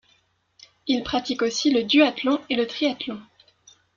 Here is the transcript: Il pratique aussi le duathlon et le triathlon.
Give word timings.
Il 0.87 1.03
pratique 1.03 1.43
aussi 1.43 1.69
le 1.69 1.83
duathlon 1.83 2.41
et 2.49 2.55
le 2.55 2.65
triathlon. 2.65 3.21